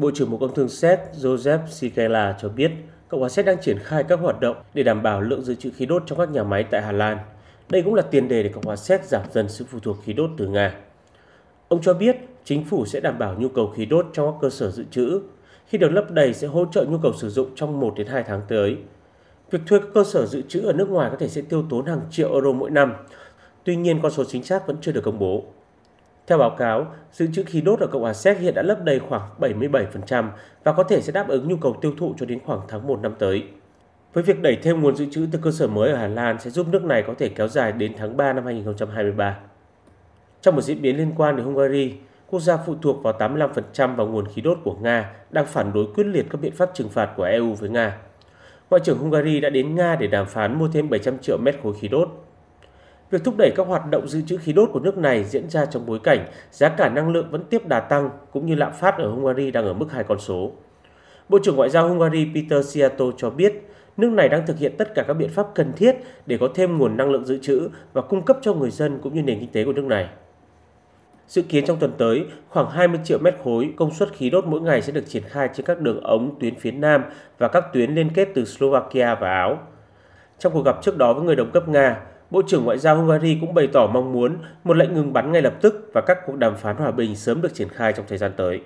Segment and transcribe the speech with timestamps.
[0.00, 2.70] Bộ trưởng Bộ Công Thương Séc Joseph Sikela cho biết
[3.08, 5.70] Cộng hòa Séc đang triển khai các hoạt động để đảm bảo lượng dự trữ
[5.70, 7.18] khí đốt trong các nhà máy tại Hà Lan.
[7.68, 10.12] Đây cũng là tiền đề để Cộng hòa Séc giảm dần sự phụ thuộc khí
[10.12, 10.74] đốt từ Nga.
[11.68, 14.50] Ông cho biết chính phủ sẽ đảm bảo nhu cầu khí đốt trong các cơ
[14.50, 15.20] sở dự trữ.
[15.66, 18.22] Khi được lấp đầy sẽ hỗ trợ nhu cầu sử dụng trong 1 đến 2
[18.22, 18.76] tháng tới.
[19.50, 21.86] Việc thuê các cơ sở dự trữ ở nước ngoài có thể sẽ tiêu tốn
[21.86, 22.94] hàng triệu euro mỗi năm.
[23.64, 25.44] Tuy nhiên, con số chính xác vẫn chưa được công bố.
[26.26, 28.98] Theo báo cáo, dự trữ khí đốt ở Cộng hòa Séc hiện đã lấp đầy
[28.98, 30.28] khoảng 77%
[30.64, 33.00] và có thể sẽ đáp ứng nhu cầu tiêu thụ cho đến khoảng tháng 1
[33.02, 33.44] năm tới.
[34.12, 36.50] Với việc đẩy thêm nguồn dự trữ từ cơ sở mới ở Hà Lan sẽ
[36.50, 39.38] giúp nước này có thể kéo dài đến tháng 3 năm 2023.
[40.40, 41.94] Trong một diễn biến liên quan đến Hungary,
[42.30, 45.86] quốc gia phụ thuộc vào 85% vào nguồn khí đốt của Nga đang phản đối
[45.94, 47.98] quyết liệt các biện pháp trừng phạt của EU với Nga.
[48.70, 51.72] Ngoại trưởng Hungary đã đến Nga để đàm phán mua thêm 700 triệu mét khối
[51.80, 52.08] khí đốt.
[53.10, 55.66] Việc thúc đẩy các hoạt động dự trữ khí đốt của nước này diễn ra
[55.66, 58.98] trong bối cảnh giá cả năng lượng vẫn tiếp đà tăng cũng như lạm phát
[58.98, 60.52] ở Hungary đang ở mức hai con số.
[61.28, 63.62] Bộ trưởng Ngoại giao Hungary Peter Siato cho biết
[63.96, 66.78] nước này đang thực hiện tất cả các biện pháp cần thiết để có thêm
[66.78, 69.52] nguồn năng lượng dự trữ và cung cấp cho người dân cũng như nền kinh
[69.52, 70.08] tế của nước này.
[71.28, 74.60] Dự kiến trong tuần tới, khoảng 20 triệu mét khối công suất khí đốt mỗi
[74.60, 77.04] ngày sẽ được triển khai trên các đường ống tuyến phía Nam
[77.38, 79.58] và các tuyến liên kết từ Slovakia và Áo.
[80.38, 83.38] Trong cuộc gặp trước đó với người đồng cấp Nga, Bộ trưởng Ngoại giao Hungary
[83.40, 86.36] cũng bày tỏ mong muốn một lệnh ngừng bắn ngay lập tức và các cuộc
[86.36, 88.60] đàm phán hòa bình sớm được triển khai trong thời gian tới.